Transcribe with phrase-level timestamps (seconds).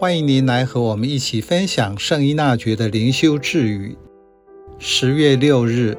[0.00, 3.98] 欢迎您来和我们一起分享圣依纳爵的灵修智语。
[4.78, 5.94] 十月六日，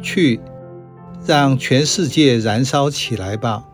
[0.00, 0.40] 去，
[1.26, 3.68] 让全世界燃烧起来吧！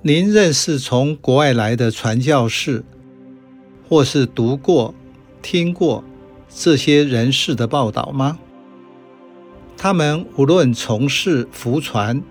[0.00, 2.84] 您认识从国外来的传教士，
[3.88, 4.94] 或是读过、
[5.42, 6.04] 听过
[6.48, 8.38] 这些人士的报道吗？
[9.76, 12.22] 他们无论从事福传、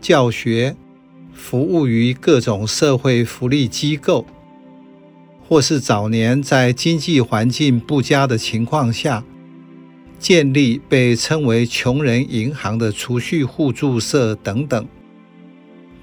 [0.00, 0.76] 教学、
[1.34, 4.24] 服务于各种社会福利机构，
[5.50, 9.24] 或是早年在经济环境不佳的情况下，
[10.16, 14.86] 建立被称为“穷人银行”的储蓄互助社等等，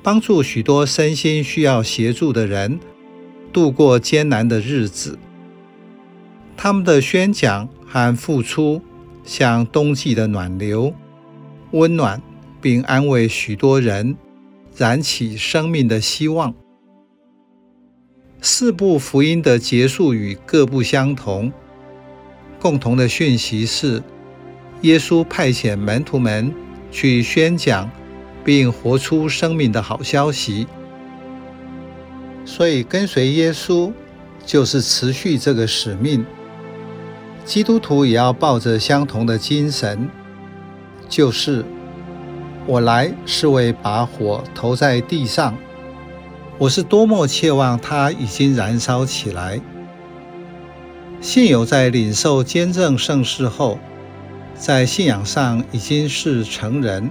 [0.03, 2.77] 帮助许多身心需要协助的人
[3.53, 5.17] 度过艰难的日子。
[6.57, 8.81] 他们的宣讲和付出，
[9.23, 10.93] 像冬季的暖流，
[11.71, 12.21] 温暖
[12.59, 14.17] 并安慰许多人，
[14.75, 16.53] 燃起生命的希望。
[18.41, 21.51] 四部福音的结束语各不相同，
[22.59, 24.01] 共同的讯息是：
[24.81, 26.53] 耶稣派遣门徒们
[26.91, 27.89] 去宣讲
[28.45, 30.67] 并活出生命的好消息。
[32.45, 33.91] 所以，跟随耶稣
[34.45, 36.25] 就是持续这个使命。
[37.43, 40.07] 基督徒也要抱着相同的精神，
[41.09, 41.65] 就是
[42.65, 45.57] 我来是为把火投在地上。
[46.59, 49.61] 我是多么切望它已经燃烧起来。
[51.21, 53.77] 信友在领受坚振圣事后，
[54.55, 57.09] 在信仰上已经是成人。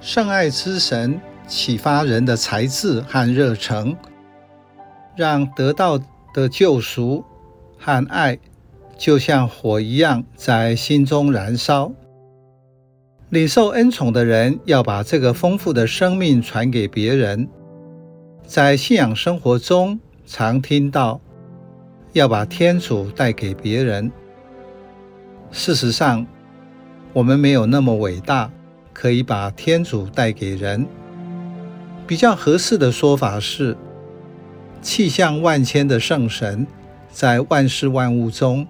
[0.00, 3.96] 圣爱之神启发人的才智和热诚，
[5.16, 5.98] 让得到
[6.34, 7.24] 的救赎
[7.78, 8.38] 和爱
[8.98, 11.92] 就像火一样在心中燃烧。
[13.30, 17.48] 领受恩宠的人要把这个丰富的生命传给别人。
[18.46, 21.20] 在信仰生活中，常听到
[22.12, 24.10] 要把天主带给别人。
[25.50, 26.24] 事实上，
[27.12, 28.48] 我们没有那么伟大，
[28.92, 30.86] 可以把天主带给人。
[32.06, 33.76] 比较合适的说法是，
[34.80, 36.64] 气象万千的圣神
[37.10, 38.64] 在万事万物中，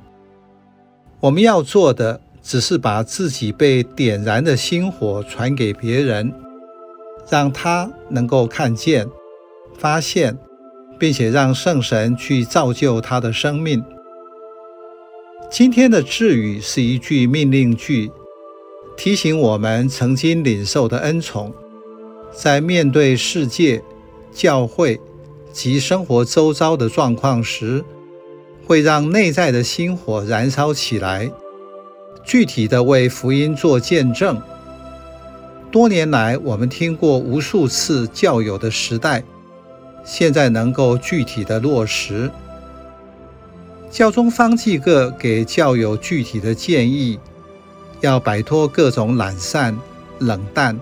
[1.21, 6.33] 我们要做的只是把自己被点燃的心火传给别人，
[7.29, 9.07] 让他能够看见。
[9.79, 10.37] 发现，
[10.99, 13.85] 并且让圣神去造就他的生命。
[15.51, 18.11] 今天的智语是一句命令句，
[18.97, 21.53] 提醒我们曾经领受的恩宠，
[22.33, 23.83] 在面对世界、
[24.33, 25.01] 教会
[25.53, 27.85] 及生活周遭的状况时，
[28.67, 31.31] 会让内在的心火燃烧起来，
[32.25, 34.43] 具体的为福音做见证。
[35.71, 39.23] 多年来，我们听过无数次教友的时代。
[40.07, 42.31] 现在能够具体的落实，
[43.91, 47.19] 教宗方济各给教友具体的建议：
[48.01, 49.77] 要摆脱各种懒散、
[50.21, 50.79] 冷淡、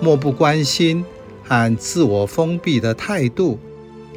[0.00, 1.04] 漠不关心
[1.44, 3.58] 和自我封闭的态度，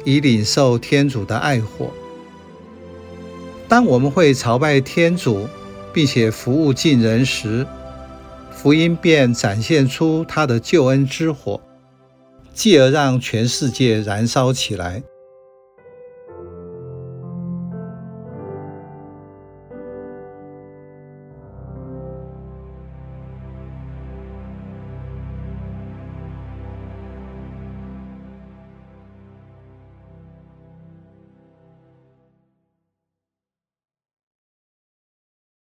[0.04, 1.92] 以领受天主的爱火。
[3.68, 5.46] 当我们会朝拜天主，
[5.92, 7.64] 并且服务近人时，
[8.50, 11.60] 福音便展现出他的救恩之火。
[12.54, 15.02] 继而让全世界燃烧起来。